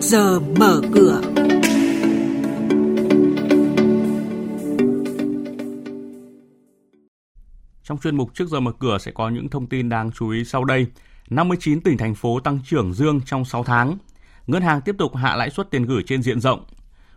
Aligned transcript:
giờ 0.00 0.40
mở 0.40 0.80
cửa. 0.94 1.20
Trong 7.84 7.98
chuyên 7.98 8.16
mục 8.16 8.34
trước 8.34 8.48
giờ 8.48 8.60
mở 8.60 8.72
cửa 8.72 8.98
sẽ 8.98 9.10
có 9.12 9.28
những 9.28 9.48
thông 9.48 9.66
tin 9.66 9.88
đáng 9.88 10.10
chú 10.10 10.30
ý 10.30 10.44
sau 10.44 10.64
đây. 10.64 10.86
59 11.30 11.80
tỉnh, 11.80 11.98
thành 11.98 12.14
phố 12.14 12.40
tăng 12.40 12.58
trưởng 12.64 12.92
dương 12.94 13.20
trong 13.26 13.44
6 13.44 13.64
tháng. 13.64 13.98
Ngân 14.46 14.62
hàng 14.62 14.80
tiếp 14.80 14.94
tục 14.98 15.16
hạ 15.16 15.36
lãi 15.36 15.50
suất 15.50 15.70
tiền 15.70 15.86
gửi 15.86 16.02
trên 16.06 16.22
diện 16.22 16.40
rộng. 16.40 16.64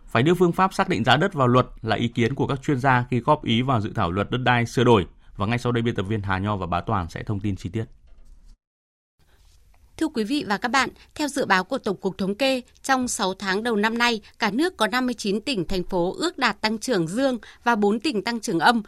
Phải 0.06 0.22
đưa 0.22 0.34
phương 0.34 0.52
pháp 0.52 0.74
xác 0.74 0.88
định 0.88 1.04
giá 1.04 1.16
đất 1.16 1.34
vào 1.34 1.48
luật 1.48 1.66
là 1.82 1.96
ý 1.96 2.08
kiến 2.08 2.34
của 2.34 2.46
các 2.46 2.62
chuyên 2.62 2.78
gia 2.78 3.04
khi 3.10 3.20
góp 3.20 3.44
ý 3.44 3.62
vào 3.62 3.80
dự 3.80 3.92
thảo 3.94 4.10
luật 4.10 4.30
đất 4.30 4.38
đai 4.38 4.66
sửa 4.66 4.84
đổi. 4.84 5.06
Và 5.36 5.46
ngay 5.46 5.58
sau 5.58 5.72
đây, 5.72 5.82
biên 5.82 5.94
tập 5.94 6.02
viên 6.02 6.22
Hà 6.22 6.38
Nho 6.38 6.56
và 6.56 6.66
Bá 6.66 6.80
Toàn 6.80 7.08
sẽ 7.08 7.22
thông 7.22 7.40
tin 7.40 7.56
chi 7.56 7.68
tiết. 7.68 7.84
Thưa 9.96 10.08
quý 10.08 10.24
vị 10.24 10.44
và 10.48 10.56
các 10.56 10.68
bạn, 10.68 10.88
theo 11.14 11.28
dự 11.28 11.44
báo 11.44 11.64
của 11.64 11.78
Tổng 11.78 11.96
cục 11.96 12.18
Thống 12.18 12.34
kê, 12.34 12.60
trong 12.82 13.08
6 13.08 13.34
tháng 13.34 13.62
đầu 13.62 13.76
năm 13.76 13.98
nay, 13.98 14.20
cả 14.38 14.50
nước 14.50 14.76
có 14.76 14.86
59 14.86 15.40
tỉnh, 15.40 15.64
thành 15.68 15.84
phố 15.84 16.14
ước 16.18 16.38
đạt 16.38 16.60
tăng 16.60 16.78
trưởng 16.78 17.08
dương 17.08 17.38
và 17.64 17.76
4 17.76 18.00
tỉnh 18.00 18.24
tăng 18.24 18.40
trưởng 18.40 18.58
âm. 18.58 18.82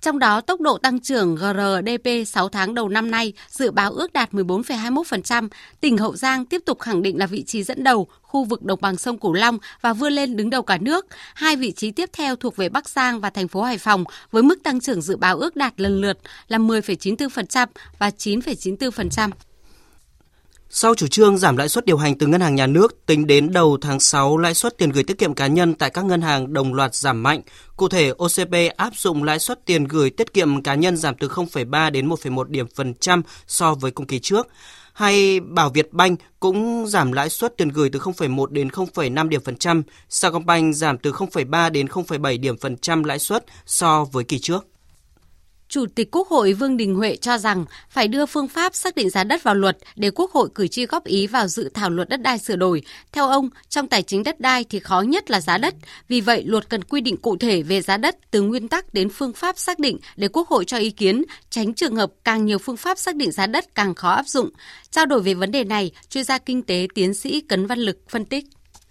Trong 0.00 0.18
đó, 0.18 0.40
tốc 0.40 0.60
độ 0.60 0.78
tăng 0.78 1.00
trưởng 1.00 1.36
GRDP 1.36 2.26
6 2.26 2.48
tháng 2.48 2.74
đầu 2.74 2.88
năm 2.88 3.10
nay 3.10 3.32
dự 3.48 3.70
báo 3.70 3.92
ước 3.92 4.12
đạt 4.12 4.32
14,21%. 4.32 5.48
Tỉnh 5.80 5.98
Hậu 5.98 6.16
Giang 6.16 6.44
tiếp 6.44 6.62
tục 6.66 6.80
khẳng 6.80 7.02
định 7.02 7.18
là 7.18 7.26
vị 7.26 7.42
trí 7.42 7.62
dẫn 7.62 7.84
đầu 7.84 8.06
khu 8.22 8.44
vực 8.44 8.62
đồng 8.62 8.80
bằng 8.82 8.96
sông 8.96 9.18
Cửu 9.18 9.32
Long 9.32 9.58
và 9.80 9.92
vươn 9.92 10.12
lên 10.12 10.36
đứng 10.36 10.50
đầu 10.50 10.62
cả 10.62 10.78
nước. 10.78 11.06
Hai 11.34 11.56
vị 11.56 11.72
trí 11.72 11.90
tiếp 11.90 12.10
theo 12.12 12.36
thuộc 12.36 12.56
về 12.56 12.68
Bắc 12.68 12.88
Giang 12.88 13.20
và 13.20 13.30
thành 13.30 13.48
phố 13.48 13.62
Hải 13.62 13.78
Phòng 13.78 14.04
với 14.30 14.42
mức 14.42 14.62
tăng 14.62 14.80
trưởng 14.80 15.02
dự 15.02 15.16
báo 15.16 15.36
ước 15.36 15.56
đạt 15.56 15.80
lần 15.80 16.00
lượt 16.00 16.18
là 16.48 16.58
10,94% 16.58 17.66
và 17.98 18.10
9,94%. 18.10 19.30
Sau 20.70 20.94
chủ 20.94 21.06
trương 21.06 21.38
giảm 21.38 21.56
lãi 21.56 21.68
suất 21.68 21.86
điều 21.86 21.96
hành 21.96 22.18
từ 22.18 22.26
ngân 22.26 22.40
hàng 22.40 22.54
nhà 22.54 22.66
nước, 22.66 23.06
tính 23.06 23.26
đến 23.26 23.52
đầu 23.52 23.78
tháng 23.80 24.00
6, 24.00 24.38
lãi 24.38 24.54
suất 24.54 24.78
tiền 24.78 24.90
gửi 24.90 25.04
tiết 25.04 25.18
kiệm 25.18 25.34
cá 25.34 25.46
nhân 25.46 25.74
tại 25.74 25.90
các 25.90 26.04
ngân 26.04 26.22
hàng 26.22 26.52
đồng 26.52 26.74
loạt 26.74 26.94
giảm 26.94 27.22
mạnh. 27.22 27.42
Cụ 27.76 27.88
thể, 27.88 28.12
OCP 28.18 28.76
áp 28.76 28.92
dụng 28.96 29.22
lãi 29.22 29.38
suất 29.38 29.66
tiền 29.66 29.84
gửi 29.84 30.10
tiết 30.10 30.32
kiệm 30.32 30.62
cá 30.62 30.74
nhân 30.74 30.96
giảm 30.96 31.14
từ 31.14 31.28
0,3 31.28 31.90
đến 31.90 32.08
1,1 32.08 32.44
điểm 32.44 32.66
phần 32.74 32.94
trăm 32.94 33.22
so 33.46 33.74
với 33.74 33.90
cùng 33.90 34.06
kỳ 34.06 34.18
trước. 34.18 34.48
Hay 34.92 35.40
Bảo 35.40 35.70
Việt 35.70 35.92
Banh 35.92 36.16
cũng 36.40 36.86
giảm 36.86 37.12
lãi 37.12 37.30
suất 37.30 37.56
tiền 37.56 37.68
gửi 37.68 37.90
từ 37.90 37.98
0,1 37.98 38.46
đến 38.46 38.68
0,5 38.68 39.28
điểm 39.28 39.40
phần 39.44 39.56
trăm, 39.56 39.82
Sacombank 40.08 40.74
giảm 40.74 40.98
từ 40.98 41.12
0,3 41.12 41.70
đến 41.70 41.86
0,7 41.86 42.40
điểm 42.40 42.58
phần 42.58 42.76
trăm 42.76 43.04
lãi 43.04 43.18
suất 43.18 43.44
so 43.66 44.04
với 44.04 44.24
kỳ 44.24 44.38
trước. 44.38 44.66
Chủ 45.76 45.86
tịch 45.94 46.08
Quốc 46.10 46.28
hội 46.28 46.52
Vương 46.52 46.76
Đình 46.76 46.94
Huệ 46.94 47.16
cho 47.16 47.38
rằng 47.38 47.64
phải 47.90 48.08
đưa 48.08 48.26
phương 48.26 48.48
pháp 48.48 48.74
xác 48.74 48.94
định 48.94 49.10
giá 49.10 49.24
đất 49.24 49.42
vào 49.42 49.54
luật 49.54 49.78
để 49.96 50.10
Quốc 50.10 50.30
hội 50.32 50.48
cử 50.54 50.68
tri 50.68 50.86
góp 50.86 51.04
ý 51.04 51.26
vào 51.26 51.48
dự 51.48 51.70
thảo 51.74 51.90
luật 51.90 52.08
đất 52.08 52.20
đai 52.20 52.38
sửa 52.38 52.56
đổi. 52.56 52.82
Theo 53.12 53.28
ông, 53.28 53.48
trong 53.68 53.88
tài 53.88 54.02
chính 54.02 54.22
đất 54.22 54.40
đai 54.40 54.64
thì 54.64 54.78
khó 54.78 55.00
nhất 55.00 55.30
là 55.30 55.40
giá 55.40 55.58
đất. 55.58 55.74
Vì 56.08 56.20
vậy, 56.20 56.44
luật 56.46 56.68
cần 56.68 56.84
quy 56.84 57.00
định 57.00 57.16
cụ 57.16 57.36
thể 57.36 57.62
về 57.62 57.80
giá 57.80 57.96
đất 57.96 58.16
từ 58.30 58.42
nguyên 58.42 58.68
tắc 58.68 58.94
đến 58.94 59.08
phương 59.08 59.32
pháp 59.32 59.58
xác 59.58 59.78
định 59.78 59.98
để 60.16 60.28
Quốc 60.28 60.48
hội 60.48 60.64
cho 60.64 60.76
ý 60.76 60.90
kiến, 60.90 61.22
tránh 61.50 61.74
trường 61.74 61.96
hợp 61.96 62.10
càng 62.24 62.46
nhiều 62.46 62.58
phương 62.58 62.76
pháp 62.76 62.98
xác 62.98 63.16
định 63.16 63.32
giá 63.32 63.46
đất 63.46 63.74
càng 63.74 63.94
khó 63.94 64.10
áp 64.10 64.28
dụng. 64.28 64.50
Trao 64.90 65.06
đổi 65.06 65.22
về 65.22 65.34
vấn 65.34 65.50
đề 65.50 65.64
này, 65.64 65.90
chuyên 66.10 66.24
gia 66.24 66.38
kinh 66.38 66.62
tế 66.62 66.86
tiến 66.94 67.14
sĩ 67.14 67.40
Cấn 67.40 67.66
Văn 67.66 67.78
Lực 67.78 67.98
phân 68.08 68.24
tích. 68.24 68.44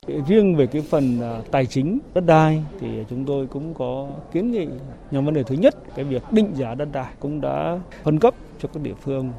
Riêng 0.08 0.56
về 0.56 0.67
cái 0.67 0.81
phần 0.81 1.22
à, 1.22 1.42
tài 1.52 1.66
chính 1.66 2.00
đất 2.14 2.25
đai 2.25 2.64
thì 2.80 2.88
chúng 3.09 3.25
tôi 3.25 3.48
cũng 3.48 3.73
có 3.73 4.08
kiến 4.31 4.52
nghị 4.52 4.67
nhóm 5.12 5.25
vấn 5.25 5.34
đề 5.34 5.44
thứ 5.44 5.56
nhất, 5.56 5.75
cái 5.95 6.06
việc 6.06 6.23
định 6.31 6.52
giá 6.53 6.75
đất 6.75 6.88
đai 6.92 7.14
cũng 7.20 7.42
đã 7.42 7.80
phân 8.03 8.20
cấp 8.20 8.34
cho 8.59 8.70
các 8.73 8.84
địa 8.84 8.94
phương, 9.02 9.30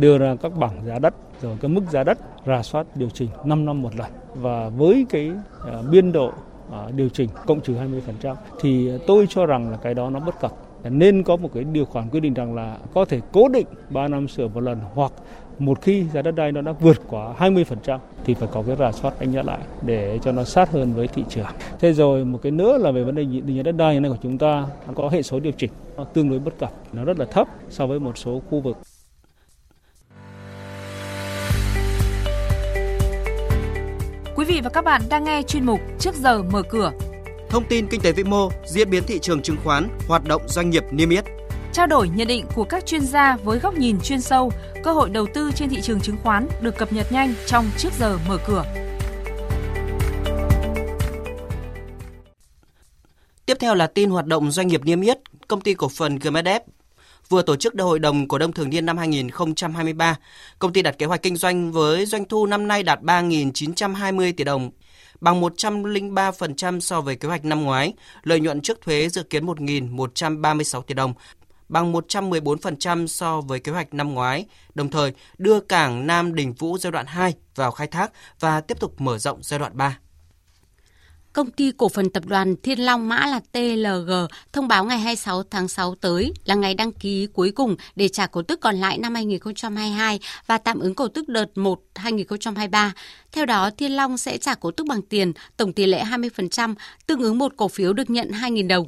đưa 0.00 0.18
ra 0.18 0.36
các 0.42 0.56
bảng 0.56 0.86
giá 0.86 0.98
đất, 0.98 1.14
rồi 1.42 1.56
cái 1.60 1.68
mức 1.68 1.82
giá 1.90 2.04
đất 2.04 2.18
rà 2.46 2.62
soát 2.62 2.86
điều 2.94 3.10
chỉnh 3.10 3.28
5 3.44 3.64
năm 3.64 3.82
một 3.82 3.96
lần. 3.96 4.10
Và 4.34 4.68
với 4.68 5.06
cái 5.10 5.30
à, 5.66 5.82
biên 5.90 6.12
độ 6.12 6.32
à, 6.72 6.78
điều 6.96 7.08
chỉnh 7.08 7.28
cộng 7.46 7.60
trừ 7.60 7.74
20% 8.22 8.34
thì 8.60 8.90
tôi 9.06 9.26
cho 9.28 9.46
rằng 9.46 9.70
là 9.70 9.76
cái 9.76 9.94
đó 9.94 10.10
nó 10.10 10.20
bất 10.20 10.40
cập. 10.40 10.52
Nên 10.90 11.22
có 11.22 11.36
một 11.36 11.50
cái 11.54 11.64
điều 11.64 11.84
khoản 11.84 12.08
quy 12.08 12.20
định 12.20 12.34
rằng 12.34 12.54
là 12.54 12.78
có 12.94 13.04
thể 13.04 13.20
cố 13.32 13.48
định 13.48 13.66
3 13.90 14.08
năm 14.08 14.28
sửa 14.28 14.48
một 14.48 14.60
lần 14.60 14.80
hoặc 14.94 15.12
một 15.58 15.82
khi 15.82 16.04
giá 16.14 16.22
đất 16.22 16.34
đai 16.34 16.52
nó 16.52 16.60
đã 16.60 16.72
vượt 16.72 17.00
quá 17.08 17.34
20% 17.38 17.98
thì 18.24 18.34
phải 18.34 18.48
có 18.52 18.62
cái 18.66 18.76
rà 18.76 18.92
soát 18.92 19.20
đánh 19.20 19.32
giá 19.32 19.42
lại 19.42 19.58
để 19.82 20.18
cho 20.22 20.32
nó 20.32 20.44
sát 20.44 20.70
hơn 20.70 20.94
với 20.94 21.08
thị 21.08 21.24
trường. 21.28 21.46
Thế 21.80 21.92
rồi 21.92 22.24
một 22.24 22.38
cái 22.42 22.52
nữa 22.52 22.78
là 22.78 22.90
về 22.90 23.04
vấn 23.04 23.14
đề 23.14 23.24
định 23.24 23.56
giá 23.56 23.62
đất 23.62 23.72
đai 23.72 24.00
này 24.00 24.10
của 24.10 24.18
chúng 24.22 24.38
ta 24.38 24.66
nó 24.86 24.92
có 24.94 25.08
hệ 25.08 25.22
số 25.22 25.40
điều 25.40 25.52
chỉnh 25.52 25.70
nó 25.96 26.04
tương 26.04 26.30
đối 26.30 26.38
bất 26.38 26.58
cập, 26.58 26.72
nó 26.92 27.04
rất 27.04 27.18
là 27.18 27.24
thấp 27.24 27.48
so 27.70 27.86
với 27.86 28.00
một 28.00 28.18
số 28.18 28.42
khu 28.50 28.60
vực. 28.60 28.78
Quý 34.36 34.44
vị 34.44 34.60
và 34.64 34.70
các 34.70 34.84
bạn 34.84 35.02
đang 35.10 35.24
nghe 35.24 35.42
chuyên 35.42 35.66
mục 35.66 35.80
Trước 35.98 36.14
giờ 36.14 36.42
mở 36.42 36.62
cửa. 36.62 36.92
Thông 37.48 37.64
tin 37.68 37.86
kinh 37.86 38.00
tế 38.00 38.12
vĩ 38.12 38.24
mô, 38.24 38.48
diễn 38.66 38.90
biến 38.90 39.02
thị 39.06 39.18
trường 39.18 39.42
chứng 39.42 39.56
khoán, 39.64 39.88
hoạt 40.08 40.24
động 40.28 40.42
doanh 40.46 40.70
nghiệp 40.70 40.82
niêm 40.90 41.10
yết 41.10 41.24
trao 41.74 41.86
đổi 41.86 42.08
nhận 42.08 42.28
định 42.28 42.46
của 42.54 42.64
các 42.64 42.86
chuyên 42.86 43.06
gia 43.06 43.36
với 43.36 43.58
góc 43.58 43.74
nhìn 43.74 44.00
chuyên 44.00 44.20
sâu, 44.20 44.52
cơ 44.84 44.92
hội 44.92 45.10
đầu 45.10 45.26
tư 45.34 45.50
trên 45.54 45.68
thị 45.68 45.80
trường 45.82 46.00
chứng 46.00 46.16
khoán 46.22 46.48
được 46.60 46.76
cập 46.78 46.92
nhật 46.92 47.12
nhanh 47.12 47.34
trong 47.46 47.70
trước 47.76 47.88
giờ 47.98 48.18
mở 48.28 48.38
cửa. 48.46 48.64
Tiếp 53.46 53.56
theo 53.60 53.74
là 53.74 53.86
tin 53.86 54.10
hoạt 54.10 54.26
động 54.26 54.50
doanh 54.50 54.68
nghiệp 54.68 54.84
niêm 54.84 55.00
yết, 55.00 55.18
công 55.48 55.60
ty 55.60 55.74
cổ 55.74 55.88
phần 55.88 56.16
GMDF 56.16 56.60
vừa 57.28 57.42
tổ 57.42 57.56
chức 57.56 57.74
đại 57.74 57.84
hội 57.84 57.98
đồng 57.98 58.28
cổ 58.28 58.38
đông 58.38 58.52
thường 58.52 58.70
niên 58.70 58.86
năm 58.86 58.98
2023. 58.98 60.16
Công 60.58 60.72
ty 60.72 60.82
đặt 60.82 60.98
kế 60.98 61.06
hoạch 61.06 61.22
kinh 61.22 61.36
doanh 61.36 61.72
với 61.72 62.06
doanh 62.06 62.24
thu 62.24 62.46
năm 62.46 62.68
nay 62.68 62.82
đạt 62.82 63.00
3.920 63.02 64.32
tỷ 64.36 64.44
đồng, 64.44 64.70
bằng 65.20 65.40
103% 65.40 66.80
so 66.80 67.00
với 67.00 67.16
kế 67.16 67.28
hoạch 67.28 67.44
năm 67.44 67.62
ngoái. 67.62 67.92
Lợi 68.22 68.40
nhuận 68.40 68.60
trước 68.60 68.80
thuế 68.80 69.08
dự 69.08 69.22
kiến 69.22 69.46
1.136 69.46 70.82
tỷ 70.82 70.94
đồng, 70.94 71.14
bằng 71.68 71.92
114% 71.92 73.06
so 73.06 73.40
với 73.40 73.60
kế 73.60 73.72
hoạch 73.72 73.94
năm 73.94 74.14
ngoái, 74.14 74.46
đồng 74.74 74.90
thời 74.90 75.12
đưa 75.38 75.60
cảng 75.60 76.06
Nam 76.06 76.34
Đình 76.34 76.52
Vũ 76.52 76.78
giai 76.78 76.90
đoạn 76.90 77.06
2 77.06 77.34
vào 77.54 77.70
khai 77.70 77.86
thác 77.86 78.12
và 78.40 78.60
tiếp 78.60 78.80
tục 78.80 79.00
mở 79.00 79.18
rộng 79.18 79.38
giai 79.42 79.58
đoạn 79.58 79.72
3. 79.76 79.98
Công 81.34 81.50
ty 81.50 81.72
cổ 81.76 81.88
phần 81.88 82.10
tập 82.10 82.26
đoàn 82.26 82.56
Thiên 82.62 82.78
Long 82.78 83.08
mã 83.08 83.26
là 83.26 83.40
TLG 83.52 84.12
thông 84.52 84.68
báo 84.68 84.84
ngày 84.84 84.98
26 84.98 85.42
tháng 85.42 85.68
6 85.68 85.94
tới 85.94 86.32
là 86.44 86.54
ngày 86.54 86.74
đăng 86.74 86.92
ký 86.92 87.26
cuối 87.26 87.50
cùng 87.50 87.76
để 87.96 88.08
trả 88.08 88.26
cổ 88.26 88.42
tức 88.42 88.60
còn 88.60 88.76
lại 88.76 88.98
năm 88.98 89.14
2022 89.14 90.20
và 90.46 90.58
tạm 90.58 90.78
ứng 90.78 90.94
cổ 90.94 91.08
tức 91.08 91.28
đợt 91.28 91.58
1 91.58 91.80
2023. 91.94 92.92
Theo 93.32 93.46
đó, 93.46 93.70
Thiên 93.78 93.92
Long 93.92 94.18
sẽ 94.18 94.38
trả 94.38 94.54
cổ 94.54 94.70
tức 94.70 94.86
bằng 94.86 95.02
tiền, 95.02 95.32
tổng 95.56 95.72
tỷ 95.72 95.86
lệ 95.86 96.04
20%, 96.04 96.74
tương 97.06 97.22
ứng 97.22 97.38
một 97.38 97.52
cổ 97.56 97.68
phiếu 97.68 97.92
được 97.92 98.10
nhận 98.10 98.30
2.000 98.30 98.68
đồng. 98.68 98.86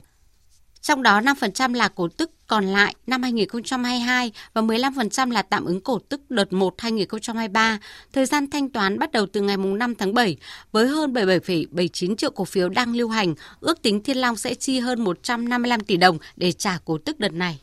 Trong 0.86 1.02
đó 1.02 1.20
5% 1.20 1.74
là 1.74 1.88
cổ 1.88 2.08
tức 2.08 2.30
còn 2.46 2.66
lại 2.66 2.94
năm 3.06 3.22
2022 3.22 4.32
và 4.54 4.62
15% 4.62 5.30
là 5.30 5.42
tạm 5.42 5.64
ứng 5.64 5.80
cổ 5.80 5.98
tức 6.08 6.20
đợt 6.30 6.52
1 6.52 6.74
2023. 6.78 7.78
Thời 8.12 8.26
gian 8.26 8.50
thanh 8.50 8.68
toán 8.68 8.98
bắt 8.98 9.12
đầu 9.12 9.26
từ 9.32 9.40
ngày 9.40 9.56
5 9.56 9.94
tháng 9.94 10.14
7 10.14 10.36
với 10.72 10.88
hơn 10.88 11.12
77,79 11.12 12.16
triệu 12.16 12.30
cổ 12.30 12.44
phiếu 12.44 12.68
đang 12.68 12.96
lưu 12.96 13.08
hành. 13.08 13.34
Ước 13.60 13.82
tính 13.82 14.02
Thiên 14.02 14.16
Long 14.16 14.36
sẽ 14.36 14.54
chi 14.54 14.78
hơn 14.78 15.04
155 15.04 15.80
tỷ 15.80 15.96
đồng 15.96 16.18
để 16.36 16.52
trả 16.52 16.78
cổ 16.84 16.98
tức 16.98 17.20
đợt 17.20 17.32
này. 17.32 17.60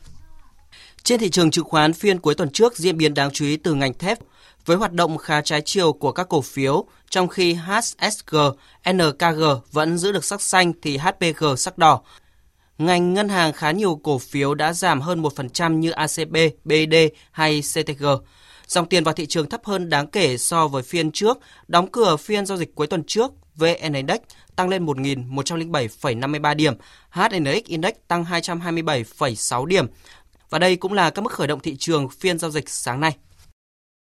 Trên 1.02 1.20
thị 1.20 1.30
trường 1.30 1.50
chứng 1.50 1.64
khoán 1.64 1.92
phiên 1.92 2.18
cuối 2.18 2.34
tuần 2.34 2.50
trước 2.50 2.76
diễn 2.76 2.96
biến 2.96 3.14
đáng 3.14 3.30
chú 3.30 3.44
ý 3.44 3.56
từ 3.56 3.74
ngành 3.74 3.94
thép 3.94 4.18
với 4.66 4.76
hoạt 4.76 4.92
động 4.92 5.18
khá 5.18 5.40
trái 5.40 5.62
chiều 5.64 5.92
của 5.92 6.12
các 6.12 6.28
cổ 6.28 6.40
phiếu, 6.40 6.84
trong 7.10 7.28
khi 7.28 7.54
HSG, 7.54 8.36
NKG 8.92 9.42
vẫn 9.72 9.98
giữ 9.98 10.12
được 10.12 10.24
sắc 10.24 10.42
xanh 10.42 10.72
thì 10.82 10.98
HPG 10.98 11.44
sắc 11.56 11.78
đỏ 11.78 12.00
ngành 12.78 13.14
ngân 13.14 13.28
hàng 13.28 13.52
khá 13.52 13.70
nhiều 13.70 14.00
cổ 14.02 14.18
phiếu 14.18 14.54
đã 14.54 14.72
giảm 14.72 15.00
hơn 15.00 15.22
1% 15.22 15.78
như 15.78 15.90
ACB, 15.90 16.36
BD 16.64 16.94
hay 17.30 17.60
CTG. 17.60 18.04
Dòng 18.66 18.88
tiền 18.88 19.04
vào 19.04 19.14
thị 19.14 19.26
trường 19.26 19.48
thấp 19.48 19.64
hơn 19.64 19.88
đáng 19.88 20.06
kể 20.06 20.38
so 20.38 20.68
với 20.68 20.82
phiên 20.82 21.12
trước, 21.12 21.38
đóng 21.68 21.90
cửa 21.90 22.16
phiên 22.16 22.46
giao 22.46 22.58
dịch 22.58 22.74
cuối 22.74 22.86
tuần 22.86 23.04
trước, 23.06 23.32
VN 23.56 23.92
Index 23.92 24.18
tăng 24.56 24.68
lên 24.68 24.86
1.107,53 24.86 26.54
điểm, 26.54 26.74
HNX 27.10 27.64
Index 27.64 27.92
tăng 28.08 28.24
227,6 28.24 29.66
điểm. 29.66 29.86
Và 30.50 30.58
đây 30.58 30.76
cũng 30.76 30.92
là 30.92 31.10
các 31.10 31.22
mức 31.22 31.32
khởi 31.32 31.46
động 31.46 31.60
thị 31.60 31.76
trường 31.78 32.08
phiên 32.08 32.38
giao 32.38 32.50
dịch 32.50 32.68
sáng 32.68 33.00
nay. 33.00 33.16